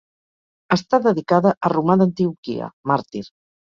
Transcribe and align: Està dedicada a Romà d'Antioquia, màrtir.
Està 0.77 1.01
dedicada 1.05 1.53
a 1.69 1.73
Romà 1.77 2.01
d'Antioquia, 2.03 2.75
màrtir. 2.95 3.29